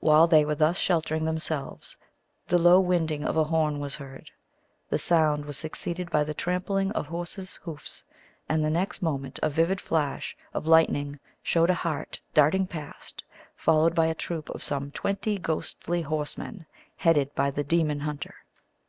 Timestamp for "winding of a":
2.80-3.44